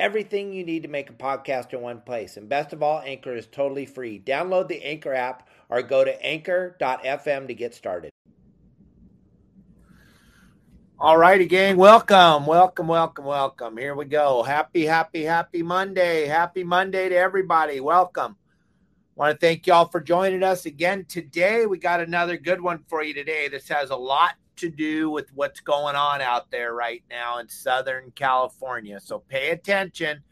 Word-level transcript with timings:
everything 0.00 0.52
you 0.52 0.64
need 0.64 0.82
to 0.82 0.88
make 0.88 1.10
a 1.10 1.12
podcast 1.12 1.74
in 1.74 1.80
one 1.82 2.00
place. 2.00 2.38
And 2.38 2.48
best 2.48 2.72
of 2.72 2.82
all, 2.82 3.02
Anchor 3.04 3.36
is 3.36 3.46
totally 3.46 3.84
free. 3.84 4.18
Download 4.18 4.66
the 4.66 4.82
Anchor 4.82 5.12
app 5.12 5.46
or 5.68 5.82
go 5.82 6.04
to 6.04 6.22
anchor.fm 6.24 7.46
to 7.46 7.54
get 7.54 7.74
started. 7.74 8.10
All 10.98 11.16
righty, 11.16 11.46
gang. 11.46 11.76
Welcome, 11.76 12.46
welcome, 12.46 12.86
welcome, 12.86 13.24
welcome. 13.24 13.76
Here 13.76 13.94
we 13.94 14.06
go. 14.06 14.42
Happy, 14.42 14.84
happy, 14.84 15.22
happy 15.22 15.62
Monday. 15.62 16.26
Happy 16.26 16.64
Monday 16.64 17.10
to 17.10 17.16
everybody. 17.16 17.80
Welcome. 17.80 18.36
Want 19.16 19.38
to 19.38 19.46
thank 19.46 19.66
y'all 19.66 19.86
for 19.88 20.00
joining 20.00 20.42
us 20.42 20.64
again 20.66 21.04
today. 21.06 21.66
We 21.66 21.78
got 21.78 22.00
another 22.00 22.38
good 22.38 22.60
one 22.60 22.84
for 22.88 23.02
you 23.02 23.12
today. 23.12 23.48
This 23.48 23.68
has 23.68 23.90
a 23.90 23.96
lot 23.96 24.32
to 24.60 24.70
do 24.70 25.10
with 25.10 25.32
what's 25.34 25.60
going 25.60 25.96
on 25.96 26.20
out 26.20 26.50
there 26.50 26.74
right 26.74 27.02
now 27.10 27.38
in 27.38 27.48
Southern 27.48 28.10
California. 28.12 29.00
So 29.00 29.18
pay 29.18 29.50
attention. 29.50 30.22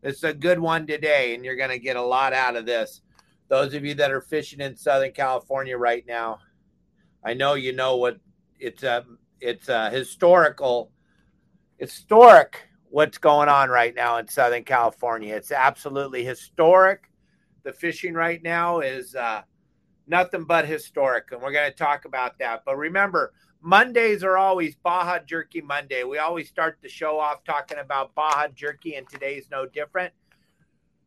Is 0.00 0.22
a 0.22 0.32
good 0.32 0.60
one 0.60 0.86
today, 0.86 1.34
and 1.34 1.44
you're 1.44 1.56
going 1.56 1.70
to 1.70 1.78
get 1.78 1.96
a 1.96 2.02
lot 2.02 2.32
out 2.32 2.54
of 2.54 2.66
this. 2.66 3.02
Those 3.48 3.74
of 3.74 3.84
you 3.84 3.94
that 3.94 4.12
are 4.12 4.20
fishing 4.20 4.60
in 4.60 4.76
Southern 4.76 5.10
California 5.10 5.76
right 5.76 6.04
now, 6.06 6.38
I 7.24 7.34
know 7.34 7.54
you 7.54 7.72
know 7.72 7.96
what 7.96 8.20
it's 8.60 8.84
a 8.84 9.04
it's 9.40 9.68
a 9.68 9.90
historical 9.90 10.92
historic 11.78 12.68
what's 12.90 13.18
going 13.18 13.48
on 13.48 13.70
right 13.70 13.94
now 13.94 14.18
in 14.18 14.28
Southern 14.28 14.64
California. 14.64 15.34
It's 15.34 15.52
absolutely 15.52 16.24
historic. 16.24 17.10
The 17.64 17.72
fishing 17.72 18.14
right 18.14 18.42
now 18.42 18.80
is 18.80 19.14
uh, 19.14 19.42
nothing 20.06 20.44
but 20.44 20.66
historic, 20.66 21.32
and 21.32 21.42
we're 21.42 21.52
going 21.52 21.70
to 21.70 21.76
talk 21.76 22.04
about 22.04 22.38
that. 22.38 22.62
But 22.64 22.76
remember, 22.76 23.32
Mondays 23.60 24.22
are 24.22 24.36
always 24.36 24.76
Baja 24.76 25.18
Jerky 25.18 25.60
Monday. 25.60 26.04
We 26.04 26.18
always 26.18 26.48
start 26.48 26.78
the 26.80 26.88
show 26.88 27.18
off 27.18 27.44
talking 27.44 27.78
about 27.78 28.14
Baja 28.14 28.48
Jerky, 28.54 28.94
and 28.94 29.08
today's 29.08 29.48
no 29.50 29.66
different. 29.66 30.12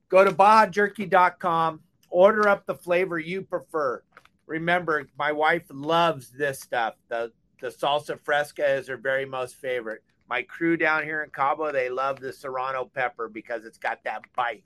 Go 0.09 0.25
to 0.25 0.31
BajaJerky.com, 0.31 1.79
order 2.09 2.49
up 2.49 2.65
the 2.65 2.75
flavor 2.75 3.17
you 3.17 3.41
prefer. 3.41 4.03
Remember, 4.45 5.07
my 5.17 5.31
wife 5.31 5.63
loves 5.71 6.29
this 6.29 6.59
stuff. 6.59 6.95
The 7.07 7.31
the 7.61 7.69
salsa 7.69 8.19
fresca 8.19 8.67
is 8.67 8.87
her 8.87 8.97
very 8.97 9.25
most 9.25 9.55
favorite. 9.55 10.03
My 10.27 10.41
crew 10.41 10.77
down 10.77 11.03
here 11.03 11.23
in 11.23 11.29
Cabo, 11.29 11.71
they 11.71 11.89
love 11.89 12.19
the 12.19 12.33
serrano 12.33 12.85
pepper 12.85 13.29
because 13.29 13.65
it's 13.65 13.77
got 13.77 14.03
that 14.03 14.23
bite 14.35 14.63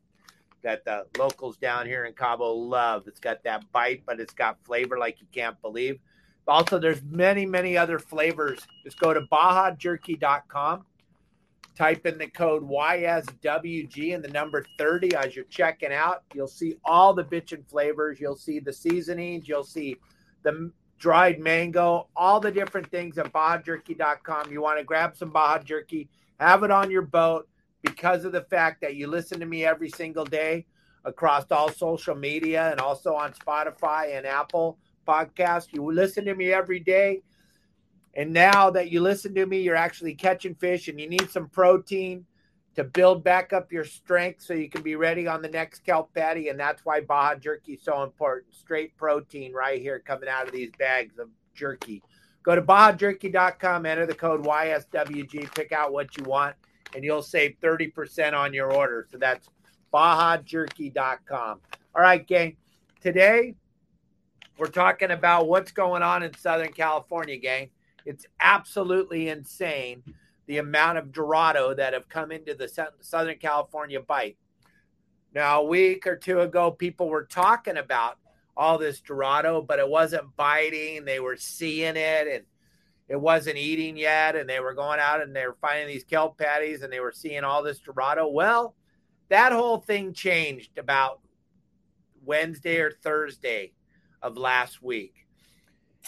that 0.63 0.85
the 0.85 1.05
locals 1.17 1.57
down 1.57 1.85
here 1.85 2.05
in 2.05 2.13
Cabo 2.13 2.53
love. 2.53 3.07
It's 3.07 3.19
got 3.19 3.43
that 3.43 3.69
bite, 3.71 4.03
but 4.05 4.19
it's 4.19 4.33
got 4.33 4.63
flavor 4.63 4.97
like 4.97 5.19
you 5.19 5.27
can't 5.31 5.61
believe. 5.61 5.99
Also, 6.47 6.77
there's 6.77 7.01
many, 7.03 7.45
many 7.45 7.77
other 7.77 7.99
flavors. 7.99 8.59
Just 8.83 8.99
go 8.99 9.13
to 9.13 9.21
BajaJerky.com, 9.21 10.85
type 11.75 12.05
in 12.05 12.17
the 12.17 12.27
code 12.27 12.69
YSWG 12.69 14.13
and 14.13 14.23
the 14.23 14.29
number 14.29 14.65
30 14.77 15.15
as 15.15 15.35
you're 15.35 15.45
checking 15.45 15.91
out. 15.91 16.23
You'll 16.33 16.47
see 16.47 16.75
all 16.85 17.13
the 17.13 17.23
bitchin' 17.23 17.67
flavors. 17.67 18.19
You'll 18.19 18.35
see 18.35 18.59
the 18.59 18.73
seasonings. 18.73 19.47
You'll 19.47 19.63
see 19.63 19.97
the 20.43 20.71
dried 20.97 21.39
mango, 21.39 22.07
all 22.15 22.39
the 22.39 22.51
different 22.51 22.89
things 22.89 23.17
at 23.17 23.31
BajaJerky.com. 23.33 24.51
You 24.51 24.61
want 24.61 24.79
to 24.79 24.83
grab 24.83 25.15
some 25.15 25.31
Baja 25.31 25.59
Jerky, 25.63 26.09
have 26.39 26.63
it 26.63 26.71
on 26.71 26.91
your 26.91 27.01
boat 27.01 27.47
because 27.81 28.25
of 28.25 28.31
the 28.31 28.41
fact 28.41 28.81
that 28.81 28.95
you 28.95 29.07
listen 29.07 29.39
to 29.39 29.45
me 29.45 29.65
every 29.65 29.89
single 29.89 30.25
day 30.25 30.65
across 31.03 31.45
all 31.51 31.71
social 31.71 32.15
media 32.15 32.71
and 32.71 32.79
also 32.79 33.13
on 33.13 33.33
Spotify 33.33 34.17
and 34.17 34.25
Apple 34.25 34.77
podcast. 35.07 35.73
You 35.73 35.91
listen 35.91 36.25
to 36.25 36.35
me 36.35 36.51
every 36.51 36.79
day. 36.79 37.21
And 38.13 38.31
now 38.31 38.69
that 38.69 38.91
you 38.91 39.01
listen 39.01 39.35
to 39.35 39.45
me, 39.45 39.61
you're 39.61 39.75
actually 39.75 40.15
catching 40.15 40.55
fish 40.55 40.87
and 40.87 40.99
you 40.99 41.09
need 41.09 41.29
some 41.29 41.49
protein 41.49 42.25
to 42.75 42.83
build 42.83 43.23
back 43.23 43.53
up 43.53 43.71
your 43.71 43.85
strength 43.85 44.41
so 44.41 44.53
you 44.53 44.69
can 44.69 44.81
be 44.81 44.95
ready 44.95 45.27
on 45.27 45.41
the 45.41 45.49
next 45.49 45.85
kelp 45.85 46.13
paddy. 46.13 46.49
And 46.49 46.59
that's 46.59 46.83
why 46.85 47.01
Baja 47.01 47.35
jerky 47.35 47.73
is 47.73 47.83
so 47.83 48.03
important. 48.03 48.53
Straight 48.53 48.95
protein 48.97 49.53
right 49.53 49.81
here 49.81 49.99
coming 49.99 50.29
out 50.29 50.47
of 50.47 50.53
these 50.53 50.71
bags 50.77 51.19
of 51.19 51.29
jerky. 51.53 52.01
Go 52.45 52.53
to 52.53 52.61
BajaJerky.com, 52.61 53.87
enter 53.87 54.05
the 54.05 54.13
code 54.13 54.45
YSWG, 54.45 55.53
pick 55.55 55.71
out 55.71 55.91
what 55.91 56.15
you 56.15 56.23
want, 56.25 56.55
and 56.93 57.03
you'll 57.03 57.23
save 57.23 57.55
30% 57.59 58.33
on 58.33 58.53
your 58.53 58.71
order. 58.71 59.07
So 59.11 59.17
that's 59.17 59.49
BajaJerky.com. 59.91 61.61
All 61.95 62.01
right, 62.01 62.25
gang. 62.25 62.57
Today, 63.01 63.55
we're 64.57 64.67
talking 64.67 65.11
about 65.11 65.47
what's 65.47 65.71
going 65.71 66.01
on 66.01 66.23
in 66.23 66.33
Southern 66.35 66.71
California, 66.71 67.37
gang. 67.37 67.69
It's 68.05 68.25
absolutely 68.39 69.29
insane 69.29 70.03
the 70.47 70.59
amount 70.59 70.97
of 70.97 71.11
Dorado 71.11 71.73
that 71.73 71.93
have 71.93 72.07
come 72.07 72.31
into 72.31 72.53
the 72.53 72.69
Southern 73.01 73.37
California 73.37 73.99
bite. 73.99 74.37
Now, 75.33 75.61
a 75.61 75.65
week 75.65 76.07
or 76.07 76.15
two 76.15 76.39
ago, 76.39 76.71
people 76.71 77.09
were 77.09 77.25
talking 77.25 77.77
about 77.77 78.17
all 78.55 78.77
this 78.77 79.01
Dorado, 79.01 79.61
but 79.61 79.79
it 79.79 79.89
wasn't 79.89 80.35
biting. 80.37 81.03
They 81.03 81.19
were 81.19 81.35
seeing 81.35 81.97
it 81.97 82.27
and 82.27 82.43
it 83.09 83.19
wasn't 83.19 83.57
eating 83.57 83.97
yet. 83.97 84.37
And 84.37 84.47
they 84.47 84.61
were 84.61 84.73
going 84.73 84.99
out 84.99 85.21
and 85.21 85.35
they 85.35 85.45
were 85.45 85.57
finding 85.59 85.87
these 85.87 86.05
kelp 86.05 86.37
paddies 86.37 86.83
and 86.83 86.93
they 86.93 87.01
were 87.01 87.11
seeing 87.11 87.43
all 87.43 87.63
this 87.63 87.79
Dorado. 87.79 88.27
Well, 88.29 88.75
that 89.27 89.51
whole 89.51 89.79
thing 89.79 90.13
changed 90.13 90.77
about 90.77 91.19
Wednesday 92.23 92.77
or 92.77 92.91
Thursday 92.91 93.73
of 94.21 94.37
last 94.37 94.81
week. 94.81 95.13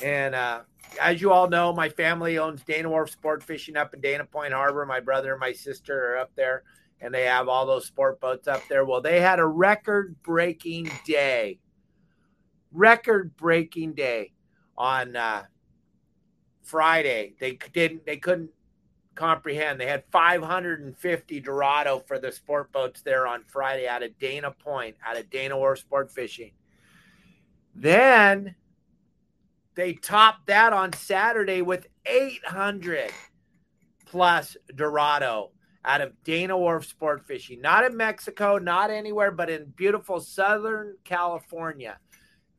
And 0.03 0.35
uh, 0.35 0.61
as 1.01 1.21
you 1.21 1.31
all 1.31 1.49
know, 1.49 1.73
my 1.73 1.89
family 1.89 2.37
owns 2.37 2.63
Dana 2.63 2.89
Wharf 2.89 3.09
Sport 3.09 3.43
Fishing 3.43 3.77
up 3.77 3.93
in 3.93 4.01
Dana 4.01 4.25
Point 4.25 4.53
Harbor. 4.53 4.85
My 4.85 4.99
brother 4.99 5.31
and 5.31 5.39
my 5.39 5.51
sister 5.51 6.13
are 6.13 6.17
up 6.17 6.31
there, 6.35 6.63
and 7.01 7.13
they 7.13 7.23
have 7.23 7.47
all 7.47 7.65
those 7.65 7.85
sport 7.85 8.19
boats 8.19 8.47
up 8.47 8.61
there. 8.69 8.85
Well, 8.85 9.01
they 9.01 9.19
had 9.19 9.39
a 9.39 9.45
record 9.45 10.15
breaking 10.21 10.91
day, 11.05 11.59
record 12.71 13.35
breaking 13.37 13.93
day 13.93 14.33
on 14.77 15.15
uh, 15.15 15.43
Friday. 16.61 17.33
They 17.39 17.57
didn't, 17.73 18.05
they 18.05 18.17
couldn't 18.17 18.51
comprehend. 19.15 19.79
They 19.79 19.87
had 19.87 20.03
550 20.11 21.39
Dorado 21.41 21.99
for 21.99 22.19
the 22.19 22.31
sport 22.31 22.71
boats 22.71 23.01
there 23.01 23.27
on 23.27 23.43
Friday 23.47 23.87
out 23.87 24.03
of 24.03 24.17
Dana 24.19 24.51
Point, 24.51 24.95
out 25.03 25.17
of 25.17 25.29
Dana 25.29 25.57
Wharf 25.57 25.79
Sport 25.79 26.11
Fishing. 26.11 26.51
Then 27.77 28.55
they 29.75 29.93
topped 29.93 30.47
that 30.47 30.73
on 30.73 30.93
Saturday 30.93 31.61
with 31.61 31.85
800 32.07 33.11
plus 34.07 34.57
Dorado 34.75 35.51
out 35.85 36.01
of 36.01 36.11
Dana 36.23 36.57
Wharf 36.57 36.87
Sport 36.87 37.25
Fishing. 37.27 37.61
Not 37.61 37.85
in 37.85 37.95
Mexico, 37.95 38.57
not 38.57 38.89
anywhere, 38.89 39.31
but 39.31 39.51
in 39.51 39.73
beautiful 39.75 40.19
Southern 40.19 40.95
California. 41.03 41.99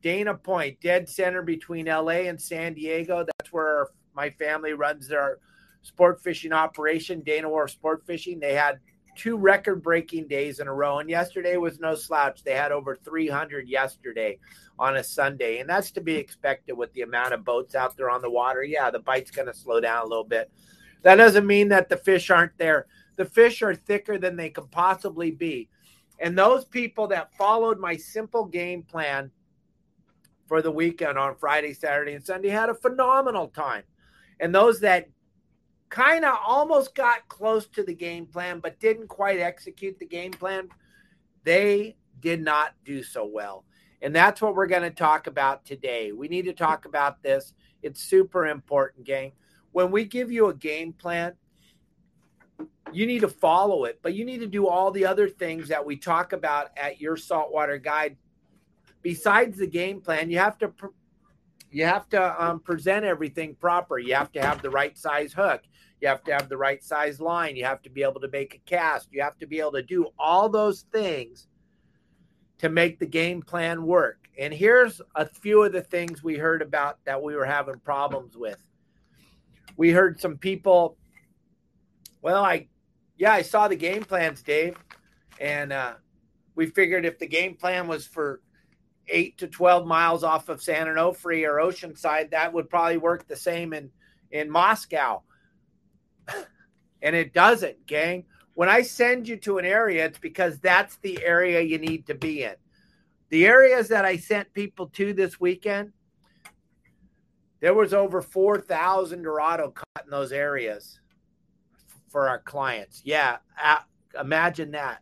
Dana 0.01 0.35
Point, 0.35 0.79
dead 0.79 1.09
center 1.09 1.41
between 1.41 1.87
LA 1.87 2.27
and 2.29 2.41
San 2.41 2.73
Diego. 2.73 3.25
That's 3.25 3.51
where 3.51 3.87
my 4.15 4.29
family 4.29 4.71
runs 4.71 5.09
their 5.09 5.39
sport 5.81 6.21
fishing 6.23 6.53
operation, 6.53 7.21
Dana 7.21 7.49
Wharf 7.49 7.71
Sport 7.71 8.05
Fishing. 8.05 8.39
They 8.39 8.53
had 8.53 8.79
two 9.19 9.35
record 9.35 9.83
breaking 9.83 10.27
days 10.27 10.59
in 10.59 10.67
a 10.67 10.73
row. 10.73 10.99
And 10.99 11.09
yesterday 11.09 11.57
was 11.57 11.79
no 11.79 11.93
slouch. 11.93 12.43
They 12.43 12.53
had 12.55 12.71
over 12.71 12.95
300 12.95 13.67
yesterday 13.67 14.39
on 14.79 14.95
a 14.95 15.03
Sunday. 15.03 15.59
And 15.59 15.69
that's 15.69 15.91
to 15.91 16.01
be 16.01 16.15
expected 16.15 16.73
with 16.73 16.93
the 16.93 17.01
amount 17.01 17.33
of 17.33 17.43
boats 17.43 17.75
out 17.75 17.97
there 17.97 18.09
on 18.09 18.21
the 18.21 18.29
water. 18.29 18.63
Yeah, 18.63 18.89
the 18.89 18.99
bite's 18.99 19.31
going 19.31 19.47
to 19.47 19.53
slow 19.53 19.81
down 19.81 20.05
a 20.05 20.07
little 20.07 20.23
bit. 20.23 20.49
That 21.01 21.15
doesn't 21.15 21.45
mean 21.45 21.67
that 21.69 21.89
the 21.89 21.97
fish 21.97 22.29
aren't 22.29 22.57
there. 22.57 22.87
The 23.17 23.25
fish 23.25 23.61
are 23.61 23.75
thicker 23.75 24.17
than 24.17 24.37
they 24.37 24.49
could 24.49 24.71
possibly 24.71 25.31
be. 25.31 25.69
And 26.19 26.37
those 26.37 26.63
people 26.63 27.07
that 27.07 27.35
followed 27.35 27.79
my 27.79 27.97
simple 27.97 28.45
game 28.45 28.83
plan 28.83 29.31
for 30.47 30.61
the 30.61 30.71
weekend 30.71 31.17
on 31.17 31.35
Friday, 31.35 31.73
Saturday, 31.73 32.13
and 32.13 32.25
Sunday 32.25 32.49
had 32.49 32.69
a 32.69 32.73
phenomenal 32.73 33.49
time. 33.49 33.83
And 34.39 34.55
those 34.55 34.79
that 34.79 35.09
kind 35.89 36.23
of 36.23 36.37
almost 36.45 36.95
got 36.95 37.27
close 37.27 37.67
to 37.67 37.83
the 37.83 37.93
game 37.93 38.25
plan, 38.25 38.59
but 38.59 38.79
didn't 38.79 39.07
quite 39.07 39.39
execute 39.39 39.97
the 39.99 40.05
game 40.05 40.31
plan, 40.31 40.69
they 41.43 41.95
did 42.19 42.41
not 42.41 42.73
do 42.85 43.03
so 43.03 43.25
well. 43.25 43.65
And 44.01 44.15
that's 44.15 44.41
what 44.41 44.55
we're 44.55 44.67
going 44.67 44.83
to 44.83 44.91
talk 44.91 45.27
about 45.27 45.65
today. 45.65 46.11
We 46.11 46.27
need 46.27 46.45
to 46.45 46.53
talk 46.53 46.85
about 46.85 47.21
this. 47.21 47.53
It's 47.81 48.01
super 48.01 48.47
important, 48.47 49.05
gang. 49.05 49.33
When 49.71 49.91
we 49.91 50.05
give 50.05 50.31
you 50.31 50.47
a 50.47 50.53
game 50.53 50.93
plan, 50.93 51.33
you 52.91 53.05
need 53.05 53.21
to 53.21 53.27
follow 53.27 53.85
it, 53.85 53.99
but 54.01 54.13
you 54.13 54.25
need 54.25 54.39
to 54.39 54.47
do 54.47 54.67
all 54.67 54.91
the 54.91 55.05
other 55.05 55.29
things 55.29 55.67
that 55.67 55.85
we 55.85 55.95
talk 55.95 56.33
about 56.33 56.69
at 56.77 56.99
your 56.99 57.17
saltwater 57.17 57.77
guide. 57.77 58.17
Besides 59.01 59.57
the 59.57 59.67
game 59.67 60.01
plan, 60.01 60.29
you 60.29 60.39
have 60.39 60.57
to 60.59 60.73
you 61.71 61.85
have 61.85 62.09
to 62.09 62.43
um, 62.43 62.59
present 62.59 63.05
everything 63.05 63.55
proper. 63.55 63.99
You 63.99 64.15
have 64.15 64.31
to 64.31 64.41
have 64.41 64.61
the 64.61 64.71
right 64.71 64.97
size 64.97 65.33
hook. 65.33 65.61
You 66.01 66.07
have 66.07 66.23
to 66.25 66.33
have 66.33 66.49
the 66.49 66.57
right 66.57 66.83
size 66.83 67.19
line. 67.19 67.55
You 67.55 67.65
have 67.65 67.81
to 67.83 67.89
be 67.89 68.03
able 68.03 68.21
to 68.21 68.29
make 68.29 68.55
a 68.55 68.69
cast. 68.69 69.09
You 69.11 69.21
have 69.21 69.37
to 69.39 69.47
be 69.47 69.59
able 69.59 69.73
to 69.73 69.83
do 69.83 70.07
all 70.17 70.49
those 70.49 70.85
things 70.93 71.47
to 72.59 72.69
make 72.69 72.99
the 72.99 73.05
game 73.05 73.41
plan 73.41 73.83
work. 73.83 74.29
And 74.37 74.53
here's 74.53 75.01
a 75.15 75.25
few 75.25 75.63
of 75.63 75.73
the 75.73 75.81
things 75.81 76.23
we 76.23 76.35
heard 76.35 76.61
about 76.61 77.03
that 77.05 77.21
we 77.21 77.35
were 77.35 77.45
having 77.45 77.79
problems 77.79 78.37
with. 78.37 78.57
We 79.75 79.91
heard 79.91 80.19
some 80.19 80.37
people, 80.37 80.97
well, 82.21 82.43
I, 82.43 82.67
yeah, 83.17 83.33
I 83.33 83.41
saw 83.41 83.67
the 83.67 83.75
game 83.75 84.03
plans, 84.03 84.41
Dave. 84.41 84.77
And 85.39 85.73
uh, 85.73 85.93
we 86.55 86.67
figured 86.67 87.05
if 87.05 87.19
the 87.19 87.27
game 87.27 87.55
plan 87.55 87.87
was 87.87 88.05
for 88.05 88.41
eight 89.09 89.37
to 89.39 89.47
12 89.47 89.87
miles 89.87 90.23
off 90.23 90.49
of 90.49 90.61
San 90.61 90.87
Onofre 90.87 91.47
or 91.47 91.57
Oceanside, 91.57 92.31
that 92.31 92.53
would 92.53 92.69
probably 92.69 92.97
work 92.97 93.27
the 93.27 93.35
same 93.35 93.73
in, 93.73 93.89
in 94.31 94.49
Moscow. 94.49 95.23
And 97.01 97.15
it 97.15 97.33
doesn't, 97.33 97.85
gang. 97.85 98.25
When 98.53 98.69
I 98.69 98.81
send 98.81 99.27
you 99.27 99.37
to 99.37 99.57
an 99.57 99.65
area, 99.65 100.05
it's 100.05 100.19
because 100.19 100.59
that's 100.59 100.97
the 100.97 101.23
area 101.23 101.61
you 101.61 101.77
need 101.77 102.07
to 102.07 102.15
be 102.15 102.43
in. 102.43 102.55
The 103.29 103.45
areas 103.45 103.87
that 103.89 104.05
I 104.05 104.17
sent 104.17 104.53
people 104.53 104.87
to 104.87 105.13
this 105.13 105.39
weekend, 105.39 105.93
there 107.61 107.73
was 107.73 107.93
over 107.93 108.21
4,000 108.21 109.21
Dorado 109.21 109.71
caught 109.71 110.05
in 110.05 110.09
those 110.09 110.31
areas 110.31 110.99
for 112.09 112.27
our 112.27 112.39
clients. 112.39 113.01
Yeah, 113.05 113.37
imagine 114.19 114.71
that. 114.71 114.99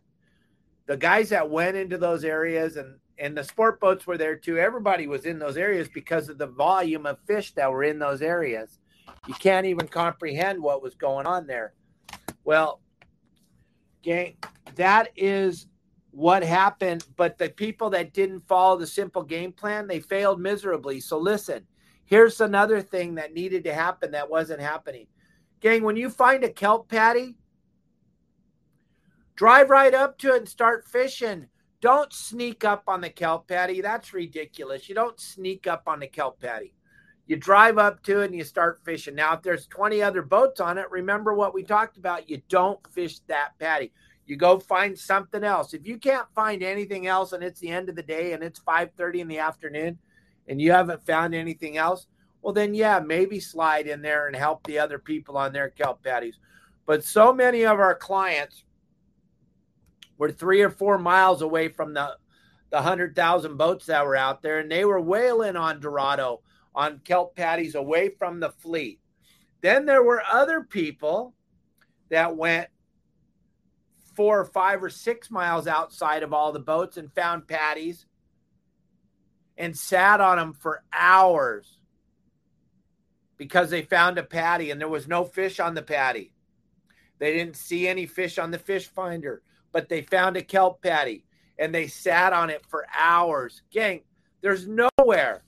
The 0.86 0.96
guys 0.96 1.30
that 1.30 1.50
went 1.50 1.76
into 1.76 1.98
those 1.98 2.24
areas 2.24 2.76
and 2.76 2.98
and 3.18 3.36
the 3.36 3.44
sport 3.44 3.80
boats 3.80 4.06
were 4.06 4.16
there 4.16 4.36
too. 4.36 4.58
Everybody 4.58 5.06
was 5.06 5.24
in 5.24 5.38
those 5.38 5.56
areas 5.56 5.88
because 5.88 6.28
of 6.28 6.38
the 6.38 6.46
volume 6.46 7.04
of 7.04 7.18
fish 7.26 7.52
that 7.54 7.70
were 7.70 7.82
in 7.82 7.98
those 7.98 8.22
areas. 8.22 8.78
You 9.26 9.34
can't 9.34 9.66
even 9.66 9.88
comprehend 9.88 10.62
what 10.62 10.82
was 10.82 10.94
going 10.94 11.26
on 11.26 11.46
there. 11.46 11.74
Well, 12.44 12.80
gang, 14.02 14.36
that 14.76 15.10
is 15.16 15.66
what 16.10 16.42
happened. 16.42 17.04
But 17.16 17.38
the 17.38 17.50
people 17.50 17.90
that 17.90 18.12
didn't 18.12 18.46
follow 18.48 18.78
the 18.78 18.86
simple 18.86 19.22
game 19.22 19.52
plan, 19.52 19.86
they 19.86 20.00
failed 20.00 20.40
miserably. 20.40 21.00
So 21.00 21.18
listen, 21.18 21.66
here's 22.04 22.40
another 22.40 22.80
thing 22.80 23.14
that 23.16 23.34
needed 23.34 23.64
to 23.64 23.74
happen 23.74 24.12
that 24.12 24.30
wasn't 24.30 24.60
happening. 24.60 25.06
Gang, 25.60 25.82
when 25.82 25.96
you 25.96 26.10
find 26.10 26.44
a 26.44 26.48
kelp 26.48 26.88
paddy, 26.88 27.36
drive 29.34 29.70
right 29.70 29.94
up 29.94 30.18
to 30.18 30.34
it 30.34 30.38
and 30.38 30.48
start 30.48 30.86
fishing. 30.86 31.46
Don't 31.80 32.12
sneak 32.12 32.64
up 32.64 32.84
on 32.88 33.00
the 33.00 33.10
kelp 33.10 33.48
paddy. 33.48 33.80
That's 33.80 34.12
ridiculous. 34.12 34.88
You 34.88 34.94
don't 34.94 35.20
sneak 35.20 35.66
up 35.66 35.84
on 35.86 36.00
the 36.00 36.08
kelp 36.08 36.40
paddy. 36.40 36.74
You 37.28 37.36
drive 37.36 37.76
up 37.76 38.02
to 38.04 38.22
it 38.22 38.26
and 38.26 38.34
you 38.34 38.42
start 38.42 38.80
fishing. 38.84 39.14
Now, 39.14 39.34
if 39.34 39.42
there's 39.42 39.66
20 39.66 40.02
other 40.02 40.22
boats 40.22 40.60
on 40.60 40.78
it, 40.78 40.90
remember 40.90 41.34
what 41.34 41.52
we 41.52 41.62
talked 41.62 41.98
about. 41.98 42.28
You 42.28 42.40
don't 42.48 42.80
fish 42.90 43.18
that 43.26 43.50
paddy. 43.58 43.92
You 44.24 44.36
go 44.36 44.58
find 44.58 44.98
something 44.98 45.44
else. 45.44 45.74
If 45.74 45.86
you 45.86 45.98
can't 45.98 46.26
find 46.34 46.62
anything 46.62 47.06
else 47.06 47.34
and 47.34 47.44
it's 47.44 47.60
the 47.60 47.68
end 47.68 47.90
of 47.90 47.96
the 47.96 48.02
day 48.02 48.32
and 48.32 48.42
it's 48.42 48.60
5:30 48.60 49.20
in 49.20 49.28
the 49.28 49.38
afternoon 49.38 49.98
and 50.48 50.60
you 50.60 50.72
haven't 50.72 51.04
found 51.04 51.34
anything 51.34 51.76
else, 51.76 52.06
well 52.40 52.54
then 52.54 52.72
yeah, 52.74 52.98
maybe 52.98 53.40
slide 53.40 53.86
in 53.86 54.00
there 54.00 54.26
and 54.26 54.34
help 54.34 54.66
the 54.66 54.78
other 54.78 54.98
people 54.98 55.36
on 55.36 55.52
their 55.52 55.68
kelp 55.68 56.02
paddies. 56.02 56.38
But 56.86 57.04
so 57.04 57.34
many 57.34 57.66
of 57.66 57.78
our 57.78 57.94
clients 57.94 58.64
were 60.16 60.32
3 60.32 60.62
or 60.62 60.70
4 60.70 60.96
miles 60.98 61.42
away 61.42 61.68
from 61.68 61.92
the 61.92 62.16
the 62.70 62.76
100,000 62.76 63.56
boats 63.56 63.86
that 63.86 64.04
were 64.04 64.16
out 64.16 64.40
there 64.40 64.60
and 64.60 64.70
they 64.70 64.84
were 64.84 65.00
whaling 65.00 65.56
on 65.56 65.80
Dorado 65.80 66.42
on 66.74 67.00
kelp 67.04 67.36
paddies 67.36 67.74
away 67.74 68.10
from 68.10 68.40
the 68.40 68.50
fleet. 68.50 69.00
Then 69.60 69.86
there 69.86 70.02
were 70.02 70.22
other 70.30 70.62
people 70.62 71.34
that 72.10 72.36
went 72.36 72.68
four 74.14 74.40
or 74.40 74.44
five 74.44 74.82
or 74.82 74.90
six 74.90 75.30
miles 75.30 75.66
outside 75.66 76.22
of 76.22 76.32
all 76.32 76.52
the 76.52 76.58
boats 76.58 76.96
and 76.96 77.12
found 77.12 77.46
paddies 77.46 78.06
and 79.56 79.76
sat 79.76 80.20
on 80.20 80.38
them 80.38 80.52
for 80.52 80.82
hours 80.92 81.78
because 83.36 83.70
they 83.70 83.82
found 83.82 84.18
a 84.18 84.22
paddy 84.22 84.70
and 84.70 84.80
there 84.80 84.88
was 84.88 85.08
no 85.08 85.24
fish 85.24 85.60
on 85.60 85.74
the 85.74 85.82
paddy. 85.82 86.32
They 87.18 87.32
didn't 87.32 87.56
see 87.56 87.88
any 87.88 88.06
fish 88.06 88.38
on 88.38 88.50
the 88.50 88.58
fish 88.58 88.88
finder, 88.88 89.42
but 89.72 89.88
they 89.88 90.02
found 90.02 90.36
a 90.36 90.42
kelp 90.42 90.82
paddy 90.82 91.24
and 91.58 91.74
they 91.74 91.88
sat 91.88 92.32
on 92.32 92.50
it 92.50 92.64
for 92.66 92.86
hours. 92.96 93.62
Gang, 93.70 94.02
there's 94.40 94.66
nowhere 94.66 95.42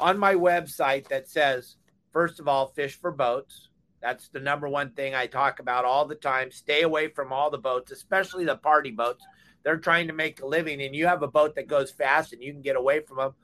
on 0.00 0.18
my 0.18 0.34
website 0.34 1.08
that 1.08 1.28
says, 1.28 1.76
first 2.12 2.40
of 2.40 2.48
all, 2.48 2.68
fish 2.68 2.98
for 2.98 3.10
boats. 3.10 3.68
That's 4.00 4.28
the 4.28 4.40
number 4.40 4.68
one 4.68 4.92
thing 4.92 5.14
I 5.14 5.26
talk 5.26 5.60
about 5.60 5.84
all 5.84 6.06
the 6.06 6.14
time. 6.14 6.50
Stay 6.50 6.82
away 6.82 7.08
from 7.08 7.32
all 7.32 7.50
the 7.50 7.58
boats, 7.58 7.92
especially 7.92 8.44
the 8.44 8.56
party 8.56 8.90
boats. 8.90 9.24
They're 9.62 9.76
trying 9.76 10.06
to 10.06 10.14
make 10.14 10.40
a 10.40 10.46
living, 10.46 10.80
and 10.80 10.96
you 10.96 11.06
have 11.06 11.22
a 11.22 11.28
boat 11.28 11.54
that 11.56 11.68
goes 11.68 11.90
fast 11.90 12.32
and 12.32 12.42
you 12.42 12.52
can 12.52 12.62
get 12.62 12.76
away 12.76 13.00
from 13.00 13.18
them. 13.18 13.34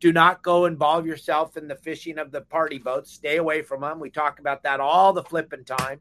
Do 0.00 0.12
not 0.12 0.42
go 0.42 0.64
involve 0.64 1.06
yourself 1.06 1.56
in 1.56 1.68
the 1.68 1.76
fishing 1.76 2.18
of 2.18 2.32
the 2.32 2.40
party 2.40 2.78
boats. 2.78 3.12
Stay 3.12 3.36
away 3.36 3.62
from 3.62 3.82
them. 3.82 4.00
We 4.00 4.10
talk 4.10 4.40
about 4.40 4.62
that 4.64 4.80
all 4.80 5.12
the 5.12 5.22
flipping 5.22 5.64
time. 5.64 6.00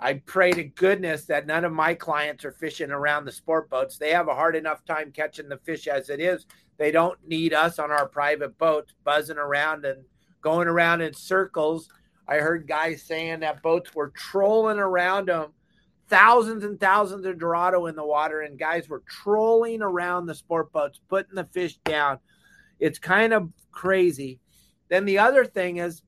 I 0.00 0.14
pray 0.14 0.52
to 0.52 0.62
goodness 0.62 1.24
that 1.24 1.46
none 1.46 1.64
of 1.64 1.72
my 1.72 1.94
clients 1.94 2.44
are 2.44 2.52
fishing 2.52 2.92
around 2.92 3.24
the 3.24 3.32
sport 3.32 3.68
boats. 3.68 3.98
They 3.98 4.10
have 4.10 4.28
a 4.28 4.34
hard 4.34 4.54
enough 4.54 4.84
time 4.84 5.10
catching 5.10 5.48
the 5.48 5.58
fish 5.58 5.88
as 5.88 6.08
it 6.08 6.20
is. 6.20 6.46
They 6.76 6.92
don't 6.92 7.18
need 7.26 7.52
us 7.52 7.80
on 7.80 7.90
our 7.90 8.06
private 8.06 8.56
boats 8.58 8.94
buzzing 9.02 9.38
around 9.38 9.84
and 9.84 10.04
going 10.40 10.68
around 10.68 11.00
in 11.00 11.12
circles. 11.12 11.88
I 12.28 12.36
heard 12.36 12.68
guys 12.68 13.02
saying 13.02 13.40
that 13.40 13.62
boats 13.62 13.92
were 13.92 14.10
trolling 14.10 14.78
around 14.78 15.28
them, 15.28 15.52
thousands 16.08 16.62
and 16.62 16.78
thousands 16.78 17.26
of 17.26 17.40
Dorado 17.40 17.86
in 17.86 17.96
the 17.96 18.06
water, 18.06 18.42
and 18.42 18.56
guys 18.56 18.88
were 18.88 19.02
trolling 19.08 19.82
around 19.82 20.26
the 20.26 20.34
sport 20.34 20.70
boats, 20.70 21.00
putting 21.08 21.34
the 21.34 21.48
fish 21.52 21.76
down. 21.84 22.20
It's 22.78 23.00
kind 23.00 23.32
of 23.32 23.48
crazy. 23.72 24.38
Then 24.88 25.06
the 25.06 25.18
other 25.18 25.44
thing 25.44 25.78
is 25.78 26.02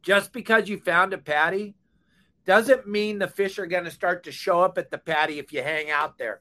just 0.00 0.32
because 0.32 0.70
you 0.70 0.78
found 0.78 1.12
a 1.12 1.18
paddy 1.18 1.74
doesn't 2.44 2.88
mean 2.88 3.18
the 3.18 3.28
fish 3.28 3.58
are 3.58 3.66
going 3.66 3.84
to 3.84 3.90
start 3.90 4.24
to 4.24 4.32
show 4.32 4.60
up 4.60 4.78
at 4.78 4.90
the 4.90 4.98
paddy 4.98 5.38
if 5.38 5.52
you 5.52 5.62
hang 5.62 5.90
out 5.90 6.18
there. 6.18 6.40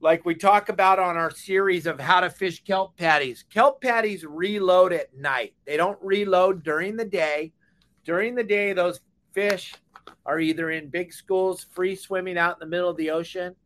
Like 0.00 0.24
we 0.24 0.34
talk 0.34 0.68
about 0.68 0.98
on 0.98 1.16
our 1.16 1.30
series 1.30 1.86
of 1.86 1.98
how 1.98 2.20
to 2.20 2.28
fish 2.28 2.62
kelp 2.62 2.96
paddies. 2.96 3.44
Kelp 3.48 3.80
paddies 3.80 4.24
reload 4.24 4.92
at 4.92 5.16
night. 5.16 5.54
They 5.64 5.76
don't 5.76 5.98
reload 6.02 6.62
during 6.62 6.96
the 6.96 7.04
day. 7.04 7.52
During 8.04 8.34
the 8.34 8.44
day, 8.44 8.72
those 8.72 9.00
fish 9.32 9.74
are 10.26 10.38
either 10.38 10.70
in 10.70 10.90
big 10.90 11.12
schools, 11.12 11.66
free 11.72 11.96
swimming 11.96 12.36
out 12.36 12.56
in 12.56 12.60
the 12.60 12.66
middle 12.66 12.90
of 12.90 12.96
the 12.96 13.10
ocean, 13.10 13.56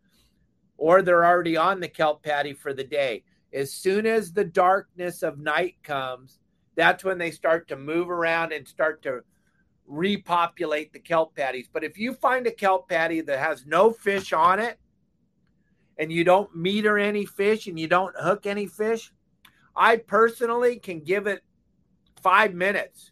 or 0.79 1.03
they're 1.03 1.27
already 1.27 1.57
on 1.57 1.81
the 1.81 1.89
kelp 1.89 2.23
paddy 2.23 2.55
for 2.55 2.73
the 2.73 2.85
day. 2.85 3.25
As 3.53 3.73
soon 3.73 4.07
as 4.07 4.33
the 4.33 4.45
darkness 4.45 5.23
of 5.23 5.39
night 5.39 5.77
comes, 5.83 6.39
that's 6.77 7.03
when 7.03 7.19
they 7.19 7.33
start 7.33 7.69
to 7.69 7.77
move 7.77 8.09
around 8.09 8.53
and 8.53 8.67
start 8.67 9.03
to 9.03 9.23
repopulate 9.91 10.93
the 10.93 10.99
kelp 10.99 11.35
paddies. 11.35 11.69
But 11.71 11.85
if 11.85 11.99
you 11.99 12.15
find 12.15 12.47
a 12.47 12.53
kelp 12.53 12.89
paddy 12.89 13.21
that 13.23 13.39
has 13.39 13.67
no 13.67 13.91
fish 13.91 14.33
on 14.33 14.61
it 14.61 14.79
and 15.99 16.13
you 16.13 16.25
don't 16.25 16.55
meter 16.55 16.97
any 16.97 17.27
fish 17.27 17.67
and 17.67 17.79
you 17.79 17.89
don't 17.89 18.15
hook 18.17 18.47
any 18.47 18.67
fish, 18.67 19.13
I 19.75 19.97
personally 19.97 20.77
can 20.77 21.01
give 21.01 21.27
it 21.27 21.43
five 22.23 22.55
minutes. 22.55 23.11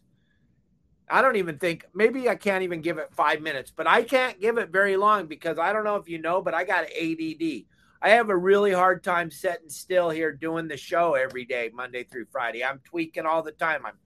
I 1.09 1.21
don't 1.21 1.35
even 1.35 1.57
think 1.57 1.85
maybe 1.93 2.29
I 2.29 2.35
can't 2.35 2.63
even 2.63 2.81
give 2.81 2.97
it 2.97 3.13
five 3.13 3.41
minutes, 3.41 3.73
but 3.75 3.87
I 3.87 4.03
can't 4.03 4.39
give 4.39 4.57
it 4.57 4.69
very 4.69 4.95
long 4.95 5.25
because 5.25 5.57
I 5.57 5.73
don't 5.73 5.83
know 5.83 5.95
if 5.95 6.07
you 6.07 6.19
know, 6.19 6.41
but 6.41 6.53
I 6.53 6.63
got 6.63 6.83
ADD. 6.83 7.65
I 8.01 8.09
have 8.11 8.29
a 8.29 8.37
really 8.37 8.71
hard 8.71 9.03
time 9.03 9.29
setting 9.31 9.69
still 9.69 10.09
here 10.09 10.31
doing 10.31 10.67
the 10.67 10.77
show 10.77 11.15
every 11.15 11.43
day, 11.43 11.71
Monday 11.73 12.03
through 12.03 12.27
Friday. 12.31 12.63
I'm 12.63 12.79
tweaking 12.85 13.25
all 13.25 13.43
the 13.43 13.51
time. 13.51 13.85
I'm 13.85 13.97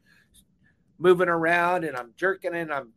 moving 0.98 1.30
around 1.30 1.84
and 1.84 1.98
I'm 1.98 2.12
jerking 2.16 2.56
and 2.56 2.72
I'm 2.72 2.94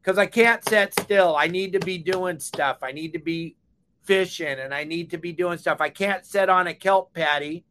because 0.00 0.18
I 0.18 0.26
can't 0.26 0.66
sit 0.68 0.98
still. 1.00 1.34
I 1.36 1.46
need 1.46 1.72
to 1.72 1.80
be 1.80 1.98
doing 1.98 2.38
stuff. 2.38 2.78
I 2.82 2.92
need 2.92 3.14
to 3.14 3.18
be 3.18 3.56
fishing 4.02 4.58
and 4.58 4.74
I 4.74 4.84
need 4.84 5.10
to 5.10 5.18
be 5.18 5.32
doing 5.32 5.58
stuff. 5.58 5.80
I 5.80 5.88
can't 5.88 6.26
sit 6.26 6.48
on 6.48 6.66
a 6.66 6.74
kelp 6.74 7.14
paddy 7.14 7.64